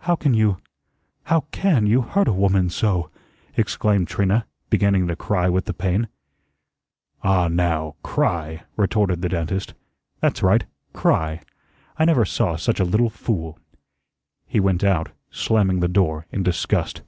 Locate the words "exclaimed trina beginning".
3.56-5.08